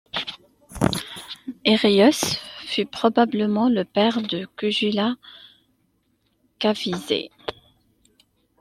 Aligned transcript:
Héraios 1.63 2.39
fut 2.65 2.87
probablement 2.87 3.69
le 3.69 3.85
père 3.85 4.23
de 4.23 4.47
Kujula 4.57 5.13
Kadphisès. 6.57 7.29